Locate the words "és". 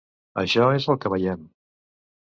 0.79-0.87